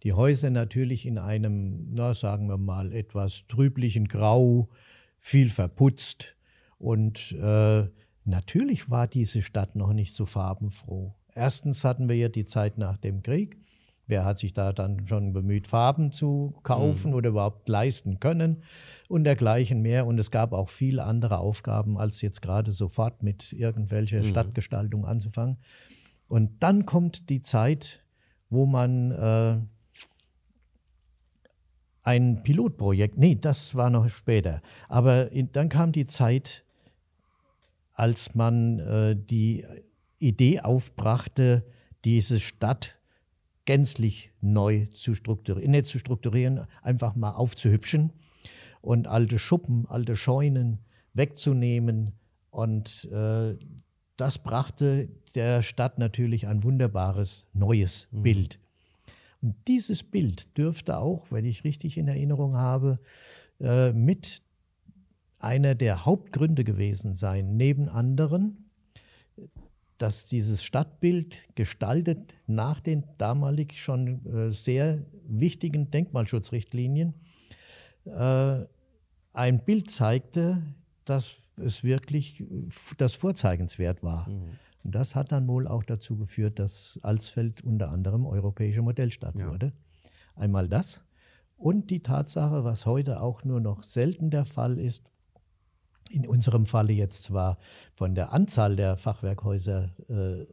[0.02, 4.68] die Häuser natürlich in einem, na, sagen wir mal, etwas trüblichen Grau,
[5.18, 6.36] viel verputzt.
[6.78, 7.88] Und äh,
[8.24, 11.14] natürlich war diese Stadt noch nicht so farbenfroh.
[11.34, 13.58] Erstens hatten wir ja die Zeit nach dem Krieg.
[14.06, 17.16] Wer hat sich da dann schon bemüht, Farben zu kaufen mhm.
[17.16, 18.62] oder überhaupt leisten können
[19.08, 20.06] und dergleichen mehr.
[20.06, 24.24] Und es gab auch viele andere Aufgaben, als jetzt gerade sofort mit irgendwelcher mhm.
[24.24, 25.58] Stadtgestaltung anzufangen.
[26.26, 28.02] Und dann kommt die Zeit,
[28.48, 29.58] wo man äh,
[32.08, 36.64] ein Pilotprojekt, nee, das war noch später, aber in, dann kam die Zeit,
[37.92, 39.66] als man äh, die
[40.18, 41.66] Idee aufbrachte,
[42.06, 42.98] diese Stadt
[43.66, 48.14] gänzlich neu zu strukturieren, nicht zu strukturieren, einfach mal aufzuhübschen
[48.80, 50.78] und alte Schuppen, alte Scheunen
[51.12, 52.12] wegzunehmen.
[52.48, 53.58] Und äh,
[54.16, 58.22] das brachte der Stadt natürlich ein wunderbares neues mhm.
[58.22, 58.60] Bild.
[59.40, 62.98] Und dieses Bild dürfte auch, wenn ich richtig in Erinnerung habe,
[63.60, 64.42] äh, mit
[65.38, 68.70] einer der Hauptgründe gewesen sein, neben anderen,
[69.98, 77.14] dass dieses Stadtbild gestaltet nach den damalig schon äh, sehr wichtigen Denkmalschutzrichtlinien
[78.04, 78.64] äh,
[79.32, 80.62] ein Bild zeigte,
[81.04, 82.44] dass es wirklich
[82.96, 84.28] das vorzeigenswert war.
[84.28, 84.58] Mhm.
[84.84, 89.50] Und das hat dann wohl auch dazu geführt, dass Alsfeld unter anderem europäische Modellstadt ja.
[89.50, 89.72] wurde.
[90.34, 91.02] Einmal das
[91.56, 95.10] und die Tatsache, was heute auch nur noch selten der Fall ist,
[96.10, 97.58] in unserem Falle jetzt zwar
[97.94, 100.46] von der Anzahl der Fachwerkhäuser äh,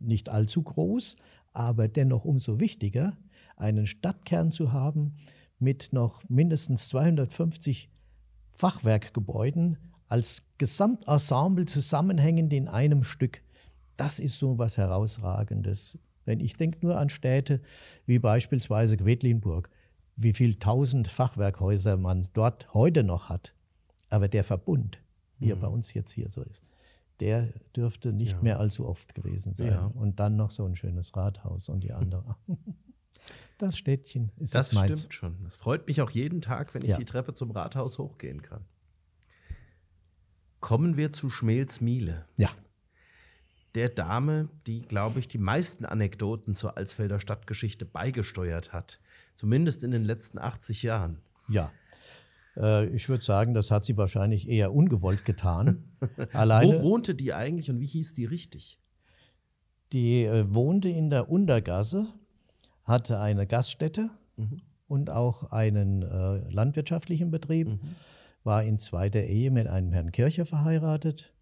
[0.00, 1.16] nicht allzu groß,
[1.52, 3.16] aber dennoch umso wichtiger,
[3.56, 5.16] einen Stadtkern zu haben
[5.58, 7.90] mit noch mindestens 250
[8.50, 13.42] Fachwerkgebäuden als Gesamtensemble zusammenhängend in einem Stück.
[13.96, 15.98] Das ist so was Herausragendes.
[16.24, 17.60] Wenn ich denke nur an Städte
[18.04, 19.70] wie beispielsweise Quedlinburg,
[20.16, 23.54] wie viele tausend Fachwerkhäuser man dort heute noch hat.
[24.10, 24.98] Aber der Verbund,
[25.38, 25.50] wie mhm.
[25.52, 26.64] er bei uns jetzt hier so ist,
[27.20, 28.42] der dürfte nicht ja.
[28.42, 29.68] mehr allzu oft gewesen sein.
[29.68, 29.86] Ja.
[29.86, 32.36] Und dann noch so ein schönes Rathaus und die andere.
[33.58, 34.98] Das Städtchen ist das meins.
[34.98, 35.36] stimmt schon.
[35.44, 36.98] Das freut mich auch jeden Tag, wenn ich ja.
[36.98, 38.66] die Treppe zum Rathaus hochgehen kann.
[40.60, 42.26] Kommen wir zu Schmels Miele.
[42.36, 42.50] Ja
[43.76, 48.98] der Dame, die, glaube ich, die meisten Anekdoten zur Alsfelder Stadtgeschichte beigesteuert hat.
[49.34, 51.18] Zumindest in den letzten 80 Jahren.
[51.46, 51.70] Ja.
[52.56, 55.84] Äh, ich würde sagen, das hat sie wahrscheinlich eher ungewollt getan.
[56.32, 58.80] Alleine, Wo wohnte die eigentlich und wie hieß die richtig?
[59.92, 62.06] Die äh, wohnte in der Untergasse,
[62.84, 64.62] hatte eine Gaststätte mhm.
[64.88, 67.80] und auch einen äh, landwirtschaftlichen Betrieb, mhm.
[68.42, 71.32] war in zweiter Ehe mit einem Herrn Kircher verheiratet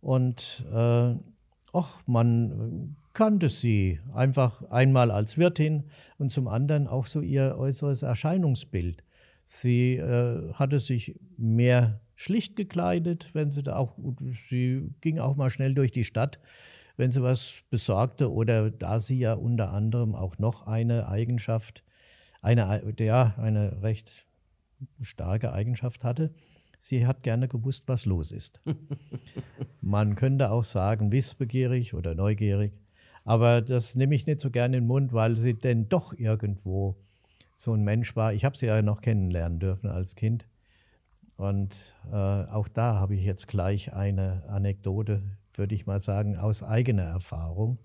[0.00, 1.14] und äh,
[1.72, 5.84] ach, man kannte sie einfach einmal als Wirtin
[6.18, 9.02] und zum anderen auch so ihr äußeres Erscheinungsbild.
[9.44, 13.96] Sie äh, hatte sich mehr schlicht gekleidet, wenn sie da auch,
[14.48, 16.38] sie ging auch mal schnell durch die Stadt,
[16.96, 21.82] wenn sie was besorgte oder da sie ja unter anderem auch noch eine Eigenschaft,
[22.42, 24.26] eine, ja, eine recht
[25.00, 26.32] starke Eigenschaft hatte,
[26.80, 28.60] sie hat gerne gewusst, was los ist.
[29.80, 32.72] Man könnte auch sagen, wissbegierig oder neugierig.
[33.24, 36.96] Aber das nehme ich nicht so gerne in den Mund, weil sie denn doch irgendwo
[37.54, 38.32] so ein Mensch war.
[38.32, 40.48] Ich habe sie ja noch kennenlernen dürfen als Kind.
[41.36, 45.22] Und äh, auch da habe ich jetzt gleich eine Anekdote,
[45.54, 47.78] würde ich mal sagen, aus eigener Erfahrung.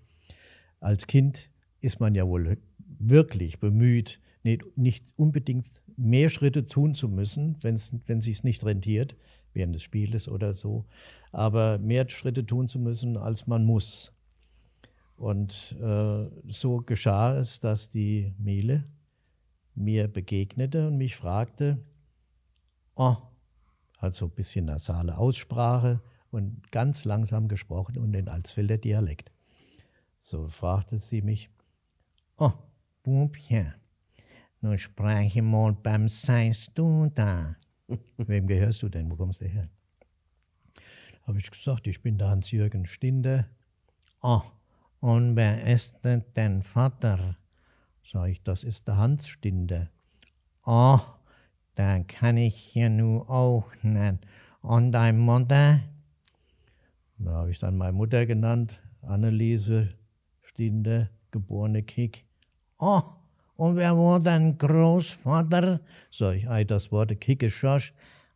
[0.80, 7.08] Als Kind ist man ja wohl wirklich bemüht, nicht, nicht unbedingt mehr Schritte tun zu
[7.08, 9.16] müssen, wenn's, wenn es sich nicht rentiert,
[9.52, 10.86] während des Spieles oder so,
[11.32, 14.12] aber mehr Schritte tun zu müssen, als man muss.
[15.16, 18.84] Und äh, so geschah es, dass die Miele
[19.74, 21.78] mir begegnete und mich fragte,
[22.94, 23.16] oh,
[23.98, 29.32] also ein bisschen nasale Aussprache und ganz langsam gesprochen und den Alsfelder Dialekt.
[30.20, 31.50] So fragte sie mich,
[32.36, 32.52] oh,
[33.02, 33.74] Bubchen,
[34.66, 37.54] nun spreche mal beim Seist du da.
[38.16, 39.08] Wem gehörst du denn?
[39.10, 39.68] Wo kommst du her?
[41.22, 43.46] Habe ich gesagt, ich bin der Hans-Jürgen Stinde.
[44.22, 44.42] Oh,
[44.98, 47.36] und wer ist denn dein Vater?
[48.04, 49.90] Sag ich, das ist der Hans Stinde.
[50.64, 50.98] Oh,
[51.76, 54.18] da kann ich ja nur auch nennen.
[54.62, 55.80] Und deine Mutter?
[57.18, 59.94] Da habe ich dann meine Mutter genannt, Anneliese
[60.42, 62.24] Stinde, geborene Kick.
[62.78, 63.02] Oh,
[63.56, 65.80] und wer war dein Großvater?
[66.10, 67.92] Sag ich, ei, das war der Kicke Schorsch.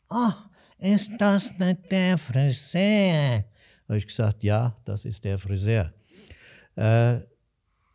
[0.09, 0.33] Oh,
[0.78, 3.44] ist das nicht der Friseur?
[3.88, 5.92] Habe ich gesagt, ja, das ist der Friseur.
[6.76, 7.18] Äh,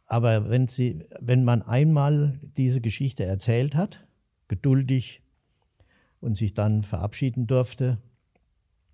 [0.06, 4.06] aber wenn, sie, wenn man einmal diese Geschichte erzählt hat,
[4.48, 5.22] geduldig
[6.20, 7.98] und sich dann verabschieden durfte,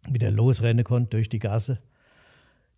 [0.09, 1.79] wieder losrennen konnte durch die Gasse,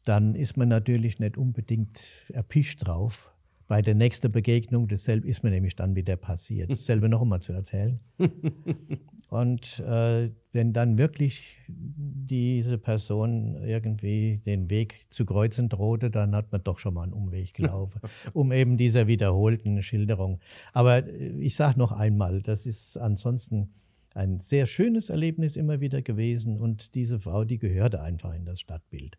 [0.03, 3.32] dann ist man natürlich nicht unbedingt erpischt drauf.
[3.67, 7.53] Bei der nächsten Begegnung, dasselbe ist mir nämlich dann wieder passiert, dasselbe noch einmal zu
[7.53, 7.99] erzählen.
[9.29, 16.51] Und äh, wenn dann wirklich diese Person irgendwie den Weg zu kreuzen drohte, dann hat
[16.51, 17.99] man doch schon mal einen Umweg gelaufen,
[18.33, 20.39] um eben dieser wiederholten Schilderung.
[20.71, 23.73] Aber äh, ich sage noch einmal, das ist ansonsten
[24.13, 28.59] ein sehr schönes Erlebnis immer wieder gewesen und diese Frau, die gehörte einfach in das
[28.59, 29.17] Stadtbild.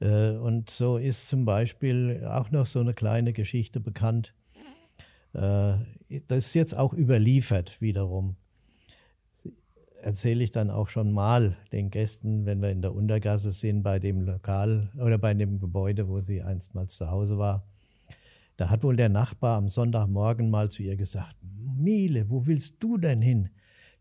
[0.00, 4.34] Äh, und so ist zum Beispiel auch noch so eine kleine Geschichte bekannt.
[5.32, 5.74] Äh,
[6.28, 8.36] das ist jetzt auch überliefert wiederum.
[10.00, 13.98] Erzähle ich dann auch schon mal den Gästen, wenn wir in der Untergasse sind, bei
[13.98, 17.66] dem Lokal oder bei dem Gebäude, wo sie einstmals zu Hause war.
[18.56, 22.98] Da hat wohl der Nachbar am Sonntagmorgen mal zu ihr gesagt: Miele, wo willst du
[22.98, 23.50] denn hin?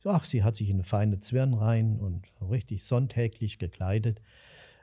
[0.05, 4.21] Ach, sie hat sich in eine feine Zwirn rein und richtig sonntäglich gekleidet.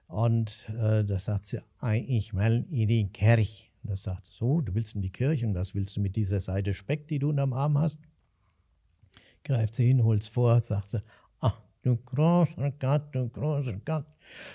[0.09, 1.59] Und äh, da sagt sie,
[2.07, 3.69] ich will in die Kirche.
[3.83, 6.41] Und da sagt so, du willst in die Kirche und was willst du mit dieser
[6.41, 7.99] Seite Speck, die du unterm Arm hast?
[9.45, 11.03] Greift sie hin, holt's vor, sagt sie,
[11.41, 14.07] ach, du großer Gott, du großer Gott,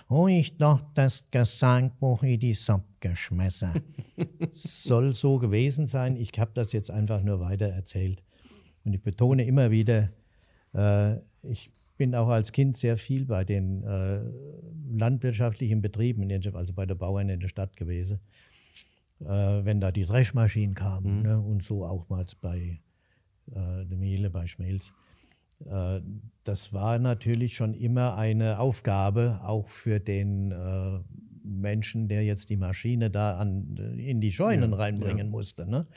[0.10, 3.82] oh, ich doch das Gesangbuch in die Sopp geschmissen.
[4.52, 6.16] Soll so gewesen sein.
[6.16, 8.24] Ich habe das jetzt einfach nur weiter erzählt.
[8.86, 10.10] Und ich betone immer wieder,
[10.74, 14.22] ich bin auch als Kind sehr viel bei den äh,
[14.90, 18.20] landwirtschaftlichen Betrieben, also bei der Bauern in der Stadt gewesen.
[19.20, 21.24] Äh, wenn da die Dreschmaschinen kamen mhm.
[21.24, 22.80] ne, und so auch mal bei
[23.52, 24.94] äh, der Miele, bei Schmelz.
[25.66, 26.02] Äh,
[26.44, 31.00] das war natürlich schon immer eine Aufgabe, auch für den äh,
[31.48, 35.32] Menschen, der jetzt die Maschine da an, in die Scheunen ja, reinbringen ja.
[35.32, 35.70] musste.
[35.70, 35.88] Ne?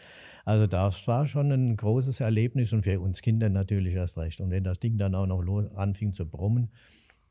[0.45, 4.41] Also das war schon ein großes Erlebnis und für uns Kinder natürlich erst recht.
[4.41, 6.71] Und wenn das Ding dann auch noch anfing zu brummen,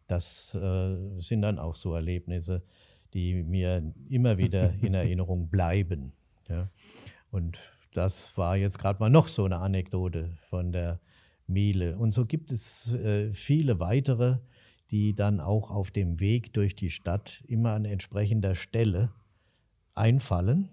[0.08, 2.64] das äh, sind dann auch so Erlebnisse,
[3.14, 6.14] die mir immer wieder in Erinnerung bleiben.
[6.48, 6.70] Ja.
[7.32, 7.60] Und
[7.94, 11.00] das war jetzt gerade mal noch so eine Anekdote von der
[11.48, 11.98] Miele.
[11.98, 14.38] Und so gibt es äh, viele weitere,
[14.92, 19.12] die dann auch auf dem Weg durch die Stadt immer an entsprechender Stelle
[19.96, 20.70] einfallen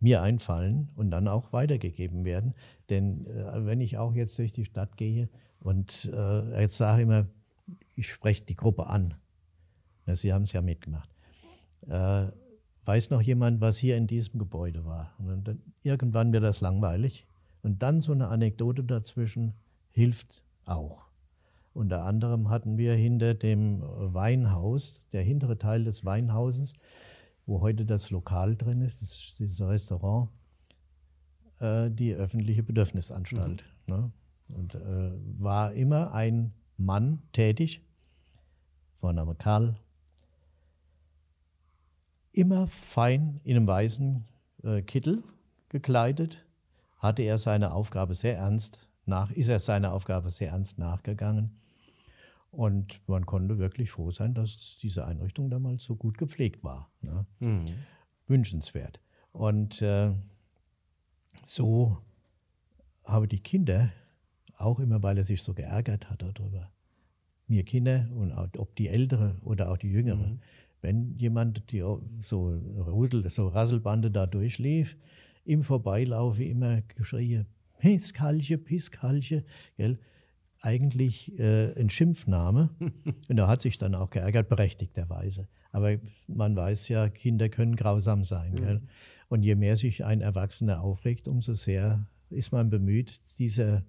[0.00, 2.54] mir einfallen und dann auch weitergegeben werden.
[2.88, 5.28] Denn äh, wenn ich auch jetzt durch die Stadt gehe
[5.60, 7.26] und äh, jetzt sage immer,
[7.94, 9.14] ich spreche die Gruppe an,
[10.06, 11.10] Na, Sie haben es ja mitgemacht,
[11.86, 12.26] äh,
[12.86, 15.14] weiß noch jemand, was hier in diesem Gebäude war?
[15.18, 17.26] Und dann, irgendwann wird das langweilig
[17.62, 19.52] und dann so eine Anekdote dazwischen
[19.90, 21.09] hilft auch.
[21.72, 26.72] Unter anderem hatten wir hinter dem Weinhaus, der hintere Teil des Weinhauses,
[27.46, 30.30] wo heute das Lokal drin ist, das, dieses Restaurant,
[31.60, 33.64] äh, die öffentliche Bedürfnisanstalt.
[33.86, 33.94] Mhm.
[33.94, 34.12] Ne?
[34.48, 37.82] Und äh, war immer ein Mann tätig,
[38.98, 39.76] Vorname Karl,
[42.32, 44.24] immer fein in einem weißen
[44.64, 45.22] äh, Kittel
[45.68, 46.44] gekleidet,
[46.98, 51.60] hatte er seine Aufgabe sehr ernst nach, ist er seiner Aufgabe sehr ernst nachgegangen
[52.52, 56.90] und man konnte wirklich froh sein, dass diese Einrichtung damals so gut gepflegt war.
[57.00, 57.26] Ne?
[57.38, 57.64] Mhm.
[58.26, 59.00] Wünschenswert.
[59.32, 60.12] Und äh,
[61.44, 61.98] so
[63.04, 63.90] haben die Kinder,
[64.56, 66.70] auch immer weil er sich so geärgert hat darüber,
[67.46, 70.40] mir Kinder und auch, ob die Ältere oder auch die Jüngere, mhm.
[70.80, 71.84] wenn jemand die
[72.18, 74.96] so Rudel, so Rasselbande da durchlief,
[75.44, 77.46] im Vorbeilaufe immer geschrien,
[77.80, 79.44] Piskalche, Piskalche,
[79.76, 79.98] gell?
[80.62, 82.70] eigentlich äh, ein Schimpfname.
[83.28, 85.48] und er hat sich dann auch geärgert, berechtigterweise.
[85.72, 88.54] Aber man weiß ja, Kinder können grausam sein.
[88.54, 88.88] Mhm.
[89.28, 93.84] Und je mehr sich ein Erwachsener aufregt, umso sehr ist man bemüht, diese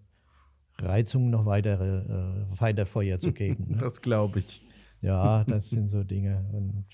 [0.78, 3.72] Reizung noch weitere, äh, weiter Feuer zu geben.
[3.72, 3.78] Ne?
[3.80, 4.66] Das glaube ich.
[5.02, 6.46] Ja, das sind so Dinge.
[6.54, 6.86] Und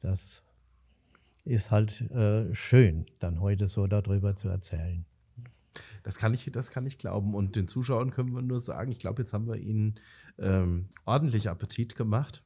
[0.00, 0.42] das
[1.44, 5.04] ist halt äh, schön, dann heute so darüber zu erzählen.
[6.08, 7.34] Das kann ich, das kann ich glauben.
[7.34, 9.96] Und den Zuschauern können wir nur sagen, ich glaube, jetzt haben wir ihnen
[10.38, 12.42] ähm, ordentlich Appetit gemacht.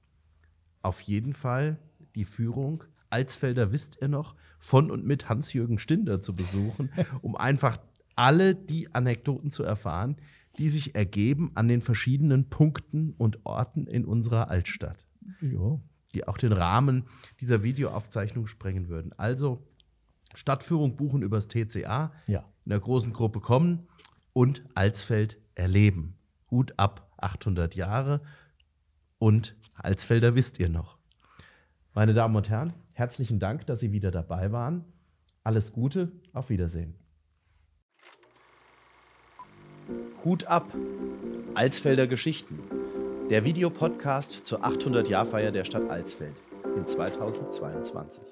[0.83, 1.79] Auf jeden Fall
[2.17, 2.83] die Führung.
[3.09, 6.91] Alsfelder wisst ihr noch, von und mit Hans-Jürgen Stinder zu besuchen,
[7.23, 7.79] um einfach
[8.17, 10.17] alle die Anekdoten zu erfahren,
[10.59, 15.07] die sich ergeben an den verschiedenen Punkten und Orten in unserer Altstadt.
[15.41, 15.79] Ja.
[16.15, 17.05] Die auch den Rahmen
[17.41, 19.13] dieser Videoaufzeichnung sprengen würden.
[19.17, 19.65] Also
[20.35, 22.45] Stadtführung buchen übers TCA, ja.
[22.65, 23.87] in der großen Gruppe kommen
[24.33, 26.17] und Alsfeld erleben.
[26.51, 28.21] Hut ab, 800 Jahre
[29.19, 30.99] und Alsfelder wisst ihr noch.
[31.95, 34.85] Meine Damen und Herren, herzlichen Dank, dass Sie wieder dabei waren.
[35.45, 36.95] Alles Gute, auf Wiedersehen.
[40.25, 40.73] Hut ab,
[41.55, 42.59] Alsfelder Geschichten,
[43.31, 46.35] der Videopodcast zur 800-Jahr-Feier der Stadt Alsfeld
[46.77, 48.23] in 2022.